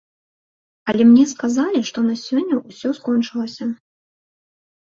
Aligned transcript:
Але 0.93 1.03
мне 1.09 1.25
сказалі, 1.33 1.79
што 1.89 1.99
на 2.07 2.15
сёння 2.23 2.55
ўсё 2.69 2.89
скончылася. 3.01 3.65